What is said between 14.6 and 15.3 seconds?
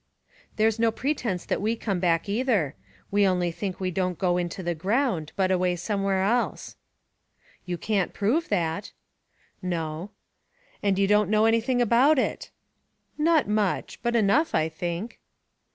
think."